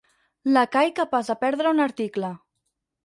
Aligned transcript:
Lacai 0.53 0.87
capaç 1.01 1.29
de 1.33 1.37
perdre 1.45 1.75
un 1.77 1.85
article. 1.85 2.33